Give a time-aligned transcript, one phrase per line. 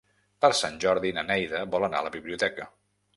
[0.45, 2.67] Per Sant Jordi na Neida vol anar a la biblioteca.